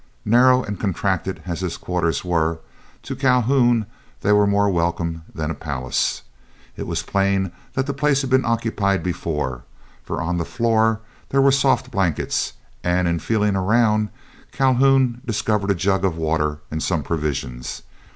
Narrow 0.25 0.63
and 0.63 0.79
contracted 0.79 1.43
as 1.45 1.59
his 1.59 1.77
quarters 1.77 2.25
were, 2.25 2.57
to 3.03 3.15
Calhoun 3.15 3.85
they 4.21 4.31
were 4.31 4.47
more 4.47 4.67
welcome 4.67 5.21
than 5.31 5.51
a 5.51 5.53
palace. 5.53 6.23
It 6.75 6.87
was 6.87 7.03
plain 7.03 7.51
that 7.73 7.85
the 7.85 7.93
place 7.93 8.21
had 8.21 8.31
been 8.31 8.43
occupied 8.43 9.03
before, 9.03 9.63
for 10.03 10.19
on 10.19 10.39
the 10.39 10.43
floor 10.43 11.01
there 11.29 11.39
were 11.39 11.51
soft 11.51 11.91
blankets, 11.91 12.53
and 12.83 13.07
in 13.07 13.19
feeling 13.19 13.55
around 13.55 14.09
Calhoun 14.51 15.21
discovered 15.23 15.69
a 15.69 15.75
jug 15.75 16.03
of 16.03 16.17
water 16.17 16.57
and 16.71 16.81
some 16.81 17.03
provisions. 17.03 17.83